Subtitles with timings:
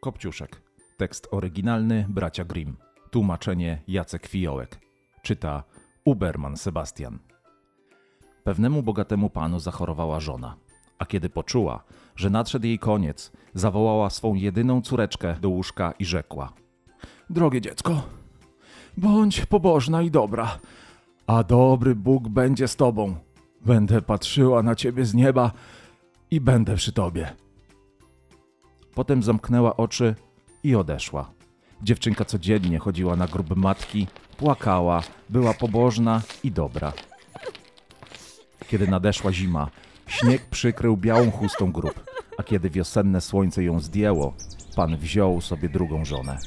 [0.00, 0.62] Kopciuszek.
[0.96, 2.76] Tekst oryginalny bracia Grimm.
[3.10, 4.80] Tłumaczenie Jacek Fiołek.
[5.22, 5.62] Czyta
[6.04, 7.18] Uberman Sebastian.
[8.44, 10.56] Pewnemu bogatemu panu zachorowała żona,
[10.98, 11.84] a kiedy poczuła,
[12.16, 16.52] że nadszedł jej koniec, zawołała swą jedyną córeczkę do łóżka i rzekła:
[17.30, 18.02] Drogie dziecko,
[18.96, 20.58] bądź pobożna i dobra,
[21.26, 23.14] a dobry Bóg będzie z tobą.
[23.66, 25.52] Będę patrzyła na ciebie z nieba
[26.30, 27.47] i będę przy tobie.
[28.98, 30.14] Potem zamknęła oczy
[30.62, 31.30] i odeszła.
[31.82, 36.92] Dziewczynka codziennie chodziła na grób matki, płakała, była pobożna i dobra.
[38.68, 39.70] Kiedy nadeszła zima,
[40.06, 42.04] śnieg przykrył białą chustą grób,
[42.38, 44.34] a kiedy wiosenne słońce ją zdjęło,
[44.76, 46.38] pan wziął sobie drugą żonę.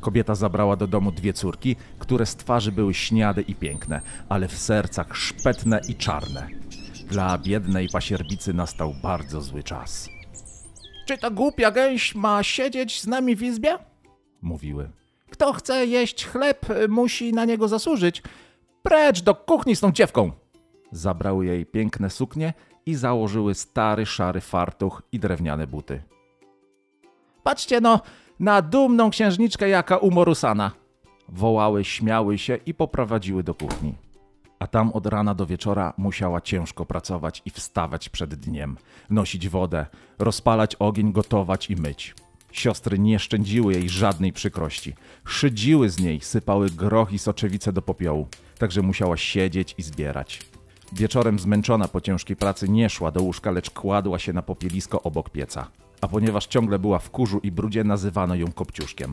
[0.00, 4.58] Kobieta zabrała do domu dwie córki, które z twarzy były śniade i piękne, ale w
[4.58, 6.48] sercach szpetne i czarne.
[7.08, 10.19] Dla biednej pasierbicy nastał bardzo zły czas.
[11.10, 13.78] Czy ta głupia gęś ma siedzieć z nami w izbie?
[14.42, 14.90] Mówiły.
[15.30, 18.22] Kto chce jeść chleb, y, musi na niego zasłużyć.
[18.82, 20.32] Precz do kuchni z tą dziewką!
[20.92, 22.54] Zabrały jej piękne suknie
[22.86, 26.02] i założyły stary, szary fartuch i drewniane buty.
[27.42, 28.00] Patrzcie no,
[28.40, 30.70] na dumną księżniczkę jaka umorusana.
[31.28, 33.94] Wołały, śmiały się i poprowadziły do kuchni.
[34.60, 38.76] A tam od rana do wieczora musiała ciężko pracować i wstawać przed dniem,
[39.10, 39.86] nosić wodę,
[40.18, 42.14] rozpalać ogień, gotować i myć.
[42.52, 44.94] Siostry nie szczędziły jej żadnej przykrości.
[45.24, 50.40] Szydziły z niej, sypały groch i soczewice do popiołu, także musiała siedzieć i zbierać.
[50.92, 55.30] Wieczorem zmęczona po ciężkiej pracy nie szła do łóżka, lecz kładła się na popielisko obok
[55.30, 55.66] pieca.
[56.00, 59.10] A ponieważ ciągle była w kurzu i brudzie, nazywano ją kopciuszkiem.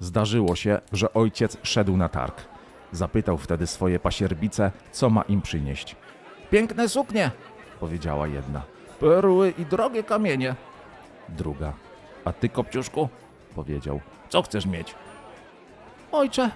[0.00, 2.53] Zdarzyło się, że ojciec szedł na targ.
[2.94, 5.96] Zapytał wtedy swoje pasierbice, co ma im przynieść.
[6.50, 7.30] Piękne suknie,
[7.80, 8.62] Powiedziała jedna.
[9.00, 10.54] perły i drogie kamienie.
[11.28, 11.72] Druga.
[12.24, 13.08] A ty, kopciuszku?
[13.54, 14.00] Powiedział.
[14.28, 14.94] Co chcesz mieć?
[16.12, 16.50] Ojcze,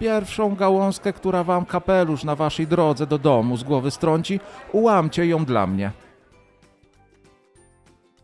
[0.00, 4.40] pierwszą gałązkę, która wam kapelusz na waszej drodze do domu z głowy strąci,
[4.72, 5.90] ułamcie ją dla mnie.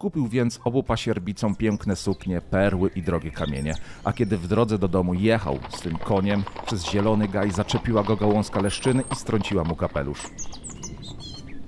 [0.00, 3.74] Kupił więc obu pasierbicom piękne suknie, perły i drogie kamienie,
[4.04, 8.60] a kiedy w drodze do domu jechał swym koniem, przez zielony gaj zaczepiła go gałązka
[8.60, 10.22] leszczyny i strąciła mu kapelusz.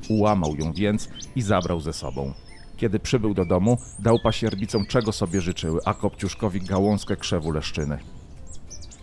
[0.09, 2.33] Ułamał ją więc i zabrał ze sobą.
[2.77, 7.99] Kiedy przybył do domu, dał pasierbicom czego sobie życzyły, a Kopciuszkowi gałązkę krzewu leszczyny.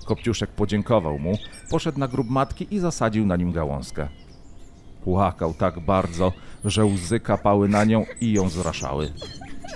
[0.06, 1.38] Kopciuszek podziękował mu,
[1.69, 4.07] poszedł na grób matki i zasadził na nim gałązkę.
[5.04, 6.34] Płakał tak bardzo,
[6.66, 9.12] że łzy kapały na nią i ją zraszały.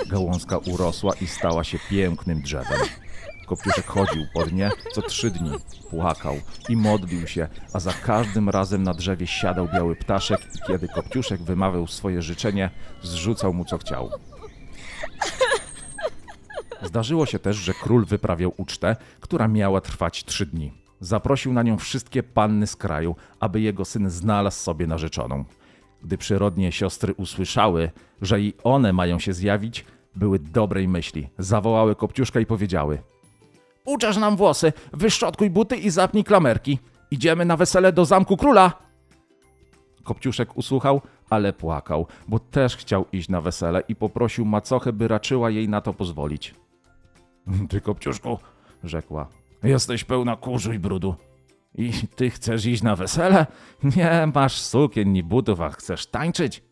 [0.10, 2.80] Gałązka urosła i stała się pięknym drzewem.
[3.48, 5.52] Kopciuszek chodził pod nie co trzy dni,
[5.90, 6.36] płakał
[6.70, 11.42] i modlił się, a za każdym razem na drzewie siadał biały ptaszek i kiedy Kopciuszek
[11.42, 12.70] wymawiał swoje życzenie,
[13.02, 14.10] zrzucał mu co chciał.
[16.82, 20.83] Zdarzyło się też, że król wyprawiał ucztę, która miała trwać trzy dni.
[21.04, 25.46] Zaprosił na nią wszystkie panny z kraju, aby jego syn znalazł sobie narzeczoną.
[26.04, 27.92] Gdy przyrodnie siostry usłyszały,
[28.22, 31.30] że i one mają się zjawić, były dobrej myśli.
[31.38, 32.98] Zawołały Kopciuszka i powiedziały–
[33.86, 36.80] Uczesz nam włosy, wyszczotkuj buty i zapnij klamerki.
[37.12, 38.74] Idziemy na wesele do zamku króla.
[40.04, 45.50] Kopciuszek usłuchał, ale płakał, bo też chciał iść na wesele i poprosił macochę, by raczyła
[45.50, 46.56] jej na to pozwolić.
[47.70, 48.40] Ty, Kopciuszku,
[48.84, 49.28] Rzekła.
[49.64, 51.16] Jesteś pełna kurzu i brudu.
[51.76, 53.46] I ty chcesz iść na wesele?
[53.98, 56.64] Nie masz sukien ni butów, a chcesz tańczyć?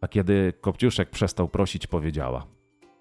[0.00, 2.46] A kiedy Kopciuszek przestał prosić, powiedziała.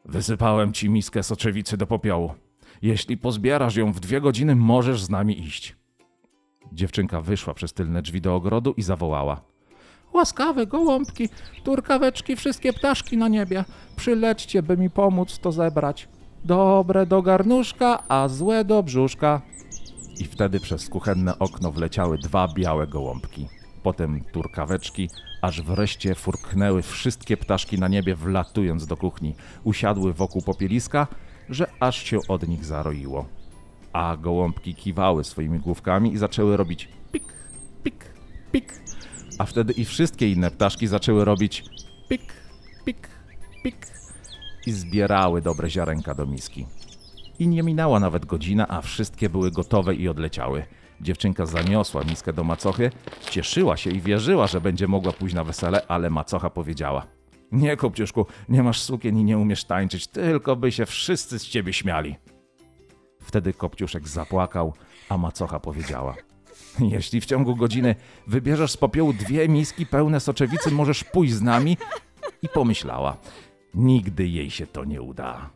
[0.06, 2.34] Wysypałem ci miskę soczewicy do popiołu.
[2.82, 5.76] Jeśli pozbierasz ją w dwie godziny, możesz z nami iść.
[6.74, 9.42] Dziewczynka wyszła przez tylne drzwi do ogrodu i zawołała.
[10.14, 11.30] Łaskawe gołąbki,
[11.64, 13.66] turkaweczki, wszystkie ptaszki na niebie.
[13.96, 16.08] Przylećcie, by mi pomóc to zebrać.
[16.46, 19.42] Dobre do garnuszka, a złe do brzuszka.
[20.20, 23.48] I wtedy przez kuchenne okno wleciały dwa białe gołąbki.
[23.84, 25.10] Potem turkaweczki,
[25.42, 29.36] aż wreszcie furknęły wszystkie ptaszki na niebie, wlatując do kuchni.
[29.64, 31.08] Usiadły wokół popieliska,
[31.50, 33.26] że aż się od nich zaroiło.
[33.94, 37.34] A gołąbki kiwały swoimi główkami i zaczęły robić pik,
[37.84, 38.06] pik,
[38.52, 38.74] pik.
[39.40, 41.64] A wtedy i wszystkie inne ptaszki zaczęły robić
[42.10, 42.34] pik,
[42.86, 43.08] pik,
[43.64, 43.88] pik
[44.68, 46.66] i zbierały dobre ziarenka do miski.
[47.40, 50.64] I nie minęła nawet godzina, a wszystkie były gotowe i odleciały.
[51.02, 52.92] Dziewczynka zaniosła miskę do macochy,
[53.30, 57.06] cieszyła się i wierzyła, że będzie mogła pójść na wesele, ale macocha powiedziała:
[57.52, 61.74] Nie, kopciuszku, nie masz sukien i nie umiesz tańczyć, tylko by się wszyscy z ciebie
[61.74, 62.16] śmiali.
[63.22, 64.74] Wtedy kopciuszek zapłakał,
[65.10, 66.16] a macocha powiedziała:
[66.80, 67.96] Jeśli w ciągu godziny
[68.28, 71.78] wybierzesz z popiołu dwie miski pełne soczewicy, możesz pójść z nami
[72.42, 73.18] i pomyślała:
[73.74, 75.50] Nigdy jej się to nie uda.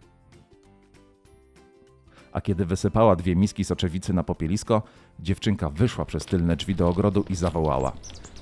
[2.32, 4.82] A kiedy wysypała dwie miski soczewicy na popielisko,
[5.20, 7.92] dziewczynka wyszła przez tylne drzwi do ogrodu i zawołała: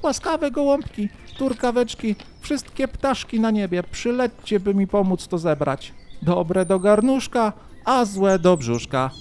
[0.04, 5.94] Łaskawe gołąbki, turkaweczki, wszystkie ptaszki na niebie, przylećcie, by mi pomóc to zebrać.
[6.22, 7.54] Dobre do garnuszka,
[7.86, 9.12] a złe do brzuszka.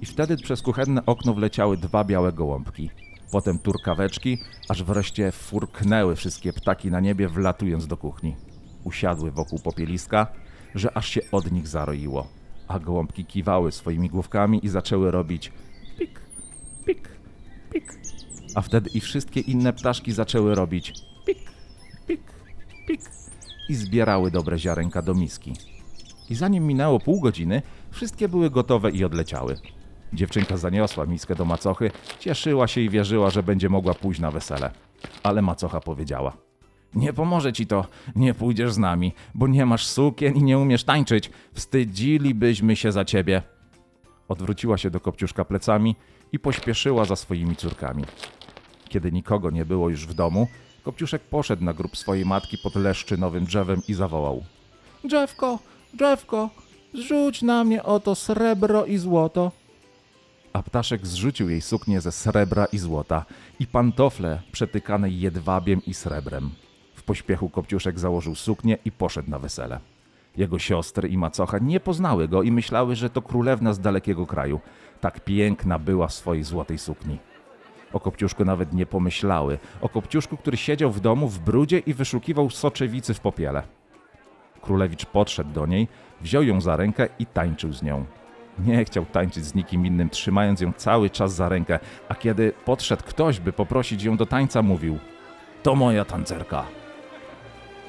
[0.00, 2.90] I wtedy przez kuchenne okno wleciały dwa białe gołąbki.
[3.32, 8.36] Potem turkaweczki, aż wreszcie furknęły wszystkie ptaki na niebie, wlatując do kuchni.
[8.84, 10.26] Usiadły wokół popieliska,
[10.74, 12.28] że aż się od nich zaroiło.
[12.68, 15.52] A gołąbki kiwały swoimi główkami i zaczęły robić
[15.98, 16.20] pik,
[16.86, 17.08] pik,
[17.72, 17.98] pik.
[18.54, 20.92] A wtedy i wszystkie inne ptaszki zaczęły robić
[21.26, 21.38] pik,
[22.06, 22.32] pik,
[22.86, 23.00] pik
[23.68, 25.52] i zbierały dobre ziarenka do miski.
[26.30, 29.56] I zanim minęło pół godziny, wszystkie były gotowe i odleciały.
[30.12, 34.70] Dziewczynka zaniosła miskę do macochy, cieszyła się i wierzyła, że będzie mogła pójść na wesele.
[35.22, 36.32] Ale macocha powiedziała:
[36.94, 37.86] Nie pomoże ci to,
[38.16, 41.30] nie pójdziesz z nami, bo nie masz sukien i nie umiesz tańczyć.
[41.52, 43.42] Wstydzilibyśmy się za ciebie.
[44.28, 45.96] Odwróciła się do kopciuszka plecami
[46.32, 48.04] i pośpieszyła za swoimi córkami.
[48.88, 50.48] Kiedy nikogo nie było już w domu,
[50.82, 54.44] Kopciuszek poszedł na grób swojej matki pod leszczynowym drzewem i zawołał.
[55.04, 55.58] Drzewko,
[55.94, 56.50] drzewko,
[56.94, 59.52] zrzuć na mnie oto srebro i złoto.
[60.52, 63.24] A ptaszek zrzucił jej suknię ze srebra i złota
[63.60, 66.50] i pantofle przetykane jedwabiem i srebrem.
[67.02, 69.80] W pośpiechu Kopciuszek założył suknię i poszedł na wesele.
[70.36, 74.60] Jego siostry i macocha nie poznały go i myślały, że to królewna z dalekiego kraju.
[75.00, 77.18] Tak piękna była w swojej złotej sukni.
[77.92, 79.58] O Kopciuszku nawet nie pomyślały.
[79.80, 83.62] O Kopciuszku, który siedział w domu w brudzie i wyszukiwał soczewicy w popiele.
[84.60, 85.88] Królewicz podszedł do niej,
[86.20, 88.04] wziął ją za rękę i tańczył z nią.
[88.58, 91.78] Nie chciał tańczyć z nikim innym, trzymając ją cały czas za rękę,
[92.08, 94.98] a kiedy podszedł ktoś, by poprosić ją do tańca, mówił:
[95.62, 96.81] To moja tancerka.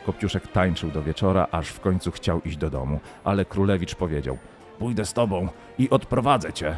[0.06, 4.38] Kopciuszek tańczył do wieczora, aż w końcu chciał iść do domu, ale królewicz powiedział:
[4.80, 5.48] Pójdę z tobą
[5.78, 6.78] i odprowadzę cię,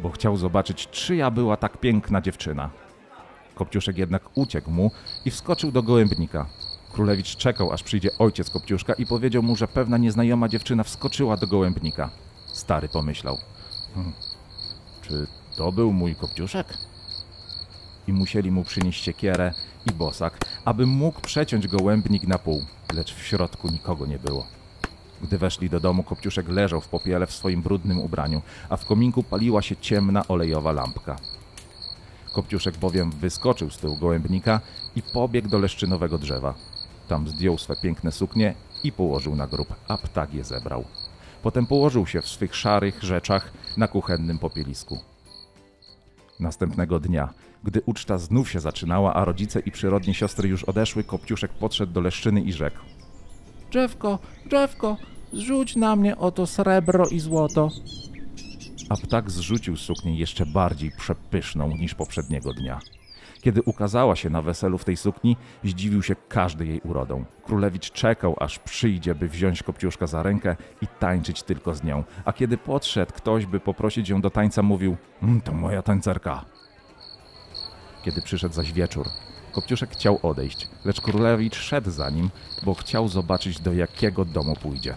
[0.00, 2.70] bo chciał zobaczyć, czyja była tak piękna dziewczyna.
[3.54, 4.90] Kopciuszek jednak uciekł mu
[5.24, 6.46] i wskoczył do gołębnika.
[6.92, 11.46] Królewicz czekał, aż przyjdzie ojciec Kopciuszka i powiedział mu, że pewna nieznajoma dziewczyna wskoczyła do
[11.46, 12.10] gołębnika.
[12.46, 13.38] Stary pomyślał.
[13.94, 14.12] Hmm,
[15.02, 15.26] czy
[15.56, 16.66] to był mój Kopciuszek?
[18.08, 19.54] I musieli mu przynieść siekierę
[19.86, 22.64] i bosak, aby mógł przeciąć gołębnik na pół,
[22.94, 24.46] lecz w środku nikogo nie było.
[25.22, 29.22] Gdy weszli do domu, Kopciuszek leżał w popiele w swoim brudnym ubraniu, a w kominku
[29.22, 31.16] paliła się ciemna olejowa lampka.
[32.34, 34.60] Kopciuszek bowiem wyskoczył z tyłu gołębnika
[34.96, 36.54] i pobiegł do leszczynowego drzewa.
[37.08, 38.54] Tam zdjął swe piękne suknie
[38.84, 40.84] i położył na grób, a ptak je zebrał.
[41.42, 45.13] Potem położył się w swych szarych rzeczach na kuchennym popielisku.
[46.44, 47.28] Następnego dnia,
[47.64, 52.00] gdy uczta znów się zaczynała, a rodzice i przyrodnie siostry już odeszły, Kopciuszek podszedł do
[52.00, 52.78] leszczyny i rzekł.
[53.70, 54.96] Drzewko, drzewko,
[55.32, 57.70] zrzuć na mnie oto srebro i złoto.
[58.88, 62.80] A ptak zrzucił suknię jeszcze bardziej przepyszną niż poprzedniego dnia.
[63.44, 67.24] Kiedy ukazała się na weselu w tej sukni, zdziwił się każdy jej urodą.
[67.44, 72.04] Królewicz czekał, aż przyjdzie, by wziąć Kopciuszka za rękę i tańczyć tylko z nią.
[72.24, 76.44] A kiedy podszedł ktoś, by poprosić ją do tańca, mówił: "Mm, To moja tańcerka.
[78.04, 79.06] Kiedy przyszedł zaś wieczór,
[79.52, 82.30] Kopciuszek chciał odejść, lecz królewicz szedł za nim,
[82.62, 84.94] bo chciał zobaczyć, do jakiego domu pójdzie.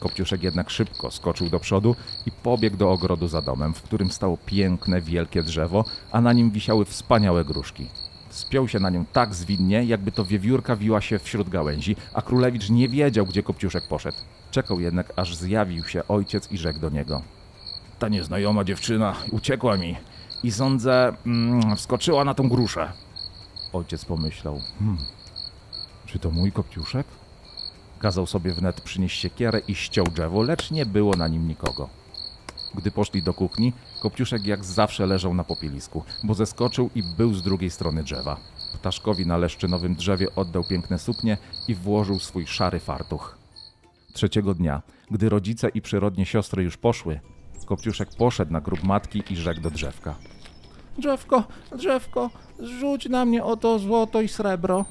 [0.00, 4.38] Kopciuszek jednak szybko skoczył do przodu i pobiegł do ogrodu za domem, w którym stało
[4.46, 7.88] piękne, wielkie drzewo, a na nim wisiały wspaniałe gruszki.
[8.30, 12.70] Spiął się na nią tak zwinnie, jakby to wiewiórka wiła się wśród gałęzi, a królewicz
[12.70, 14.16] nie wiedział, gdzie Kopciuszek poszedł.
[14.50, 17.22] Czekał jednak, aż zjawił się ojciec i rzekł do niego.
[17.98, 19.96] Ta nieznajoma dziewczyna uciekła mi
[20.42, 22.92] i sądzę, mm, wskoczyła na tą gruszę.
[23.72, 24.98] Ojciec pomyślał, hmm,
[26.06, 27.06] czy to mój Kopciuszek?
[28.00, 31.88] Kazał sobie wnet przynieść siekierę i ściął drzewo, lecz nie było na nim nikogo.
[32.74, 37.42] Gdy poszli do kuchni, Kopciuszek jak zawsze leżał na popielisku, bo zeskoczył i był z
[37.42, 38.36] drugiej strony drzewa.
[38.74, 41.38] Ptaszkowi na leszczynowym drzewie oddał piękne suknie
[41.68, 43.38] i włożył swój szary fartuch.
[44.12, 47.20] Trzeciego dnia, gdy rodzice i przyrodnie siostry już poszły,
[47.66, 50.14] Kopciuszek poszedł na grób matki i rzekł do drzewka.
[50.98, 51.44] Drzewko,
[51.76, 54.84] drzewko, zrzuć na mnie oto złoto i srebro.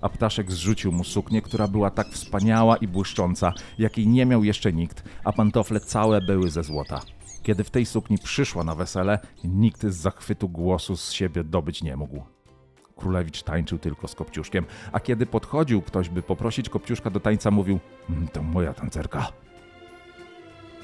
[0.00, 4.72] A ptaszek zrzucił mu suknię, która była tak wspaniała i błyszcząca, jakiej nie miał jeszcze
[4.72, 7.00] nikt, a pantofle całe były ze złota.
[7.42, 11.96] Kiedy w tej sukni przyszła na wesele, nikt z zachwytu głosu z siebie dobyć nie
[11.96, 12.22] mógł.
[12.96, 17.80] Królewicz tańczył tylko z Kopciuszkiem, a kiedy podchodził ktoś, by poprosić Kopciuszka do tańca, mówił
[18.10, 19.26] "Mm, to moja tancerka.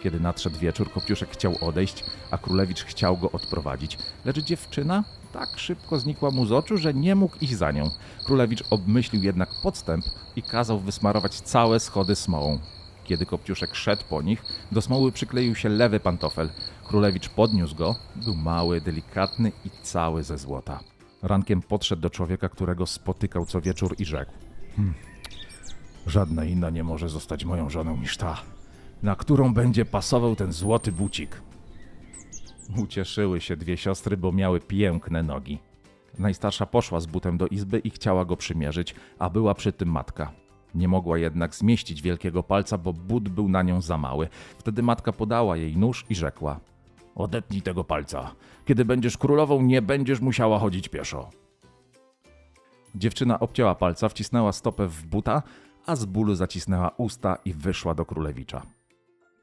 [0.02, 5.04] Kiedy nadszedł wieczór, Kopciuszek chciał odejść, a Królewicz chciał go odprowadzić, lecz dziewczyna
[5.38, 7.90] tak szybko znikła mu z oczu, że nie mógł iść za nią.
[8.24, 10.04] Królewicz obmyślił jednak podstęp
[10.36, 12.58] i kazał wysmarować całe schody smołą.
[13.04, 16.50] Kiedy Kopciuszek szedł po nich, do smoły przykleił się lewy pantofel.
[16.84, 20.80] Królewicz podniósł go, był mały, delikatny i cały ze złota.
[21.22, 24.32] Rankiem podszedł do człowieka, którego spotykał co wieczór i rzekł:
[24.76, 24.94] "Hmm,
[26.06, 28.36] Żadna inna nie może zostać moją żoną niż ta,
[29.02, 31.42] na którą będzie pasował ten złoty bucik.
[32.76, 35.58] Ucieszyły się dwie siostry, bo miały piękne nogi.
[36.18, 40.32] Najstarsza poszła z butem do izby i chciała go przymierzyć, a była przy tym matka.
[40.74, 44.28] Nie mogła jednak zmieścić wielkiego palca, bo but był na nią za mały.
[44.58, 46.60] Wtedy matka podała jej nóż i rzekła:
[47.14, 48.34] Odetnij tego palca.
[48.64, 51.30] Kiedy będziesz królową, nie będziesz musiała chodzić pieszo.
[52.94, 55.42] Dziewczyna obcięła palca, wcisnęła stopę w buta,
[55.86, 58.62] a z bólu zacisnęła usta i wyszła do królewicza.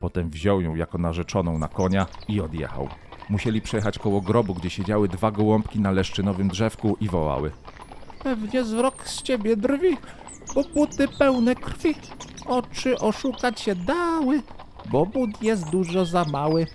[0.03, 2.88] Potem wziął ją jako narzeczoną na konia i odjechał.
[3.29, 7.51] Musieli przejechać koło grobu, gdzie siedziały dwa gołąbki na leszczynowym drzewku i wołały.
[8.24, 9.98] Pewnie wzrok z ciebie drwi,
[10.55, 11.95] bo buty pełne krwi.
[12.45, 14.41] Oczy oszukać się dały,
[14.91, 16.67] bo but jest dużo za mały.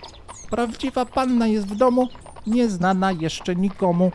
[0.49, 2.07] Prawdziwa panna jest w domu,
[2.47, 4.11] nieznana jeszcze nikomu.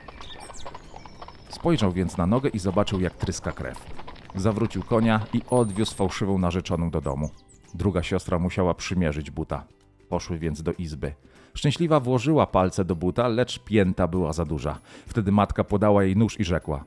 [1.51, 3.87] Spojrzał więc na nogę i zobaczył, jak tryska krew.
[4.35, 7.31] Zawrócił konia i odwiózł fałszywą narzeczoną do domu.
[7.75, 9.65] Druga siostra musiała przymierzyć buta.
[10.09, 11.15] Poszły więc do izby.
[11.55, 14.81] Szczęśliwa włożyła palce do buta, lecz pięta była za duża.
[15.07, 16.85] Wtedy matka podała jej nóż i rzekła: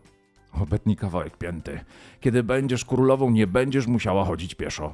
[0.62, 1.80] Obetnij kawałek pięty.
[2.20, 4.94] Kiedy będziesz królową, nie będziesz musiała chodzić pieszo.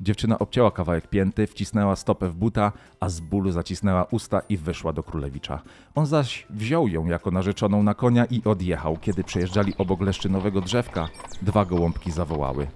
[0.00, 4.92] Dziewczyna obcięła kawałek pięty, wcisnęła stopę w buta, a z bólu zacisnęła usta i wyszła
[4.92, 5.62] do królewicza.
[5.94, 8.96] On zaś wziął ją jako narzeczoną na konia i odjechał.
[9.00, 11.08] Kiedy przejeżdżali obok leszczynowego drzewka,
[11.42, 12.66] dwa gołąbki zawołały.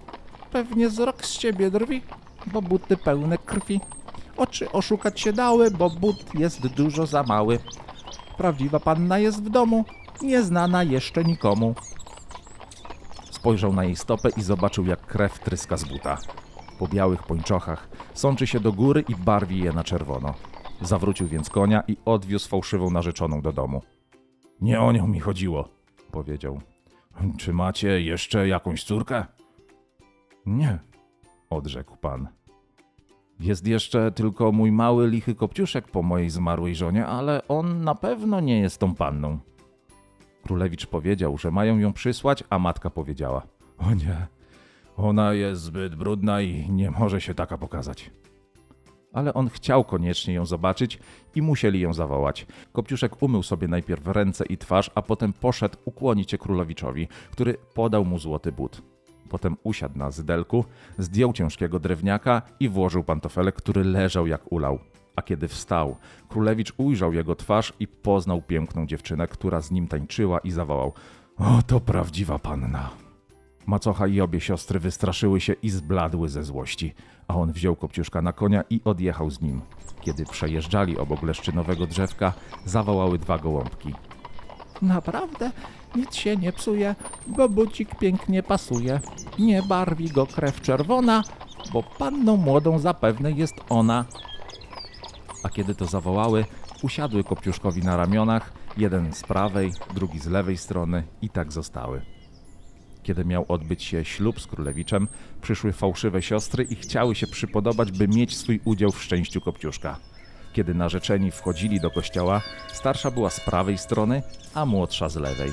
[0.55, 2.03] Pewnie wzrok z ciebie drwi,
[2.53, 3.81] bo buty pełne krwi.
[4.37, 7.59] Oczy oszukać się dały, bo but jest dużo za mały.
[8.37, 9.85] Prawdziwa panna jest w domu,
[10.23, 11.75] nieznana jeszcze nikomu.
[13.31, 16.19] Spojrzał na jej stopę i zobaczył, jak krew tryska z buta.
[16.79, 20.35] Po białych pończochach sączy się do góry i barwi je na czerwono.
[20.83, 23.83] Zawrócił więc konia i odwiózł fałszywą narzeczoną do domu.
[24.61, 25.69] Nie o nią mi chodziło,
[26.11, 26.61] powiedział.
[27.39, 29.25] Czy macie jeszcze jakąś córkę?
[30.47, 30.79] Nie,
[31.51, 32.29] odrzekł pan.
[33.41, 38.41] Jest jeszcze tylko mój mały lichy kopciuszek po mojej zmarłej żonie, ale on na pewno
[38.41, 39.39] nie jest tą panną.
[40.43, 43.43] Królewicz powiedział, że mają ją przysłać, a matka powiedziała:
[43.79, 44.27] O nie,
[44.97, 48.11] ona jest zbyt brudna i nie może się taka pokazać.
[49.13, 50.99] Ale on chciał koniecznie ją zobaczyć
[51.35, 52.47] i musieli ją zawołać.
[52.73, 58.05] Kopciuszek umył sobie najpierw ręce i twarz, a potem poszedł ukłonić się królewiczowi, który podał
[58.05, 58.94] mu złoty but.
[59.35, 60.65] Potem usiadł na zydelku,
[60.99, 64.79] zdjął ciężkiego drewniaka i włożył pantofelek, który leżał jak ulał.
[65.17, 65.97] A kiedy wstał,
[66.29, 70.93] królewicz ujrzał jego twarz i poznał piękną dziewczynę, która z nim tańczyła i zawołał:
[71.37, 72.91] O, to prawdziwa panna!
[73.67, 76.95] Macocha i obie siostry wystraszyły się i zbladły ze złości,
[77.29, 79.61] a on wziął kopciuszka na konia i odjechał z nim.
[80.01, 82.33] Kiedy przejeżdżali obok leszczynowego drzewka,
[82.65, 83.95] zawołały dwa gołąbki.
[84.83, 85.51] Naprawdę
[85.97, 86.95] nic się nie psuje,
[87.27, 89.01] bo bucik pięknie pasuje.
[89.39, 91.23] Nie barwi go krew czerwona,
[91.73, 94.05] bo panną młodą zapewne jest ona.
[95.43, 96.45] A kiedy to zawołały,
[96.83, 102.03] usiadły kopciuszkowi na ramionach, jeden z prawej, drugi z lewej strony i tak zostały.
[103.03, 105.09] Kiedy miał odbyć się ślub z królewiczem,
[105.43, 110.14] przyszły fałszywe siostry i chciały się przypodobać, by mieć swój udział w szczęściu Kopciuszka.
[110.55, 112.41] Kiedy narzeczeni wchodzili do kościoła,
[112.73, 114.23] starsza była z prawej strony,
[114.55, 115.53] a młodsza z lewej.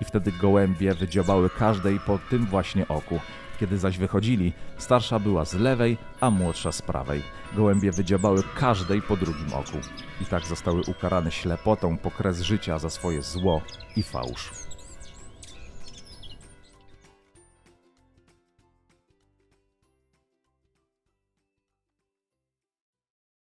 [0.00, 3.20] I wtedy gołębie wydziobały każdej po tym właśnie oku.
[3.60, 7.22] Kiedy zaś wychodzili, starsza była z lewej, a młodsza z prawej.
[7.56, 9.78] Gołębie wydziobały każdej po drugim oku.
[10.20, 13.60] I tak zostały ukarane ślepotą po kres życia za swoje zło
[13.96, 14.61] i fałsz.